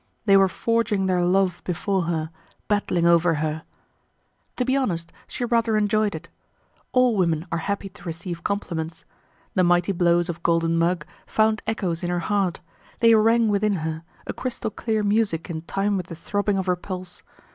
[0.25, 2.31] They were forging their love before her,
[2.67, 3.63] battling over her.
[4.55, 6.27] To be honest, she rather enjoyed it.
[6.91, 9.05] All women are happy to receive compliments.
[9.53, 12.61] The mighty blows of Golden Mug found echoes in her heart;
[12.99, 16.75] they rang within her, a crystal clear music in time with the throbbing of her
[16.75, 17.21] pulse.